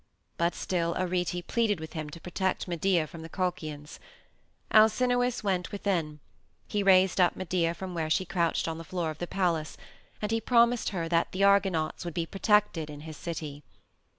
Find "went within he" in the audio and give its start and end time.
5.43-6.81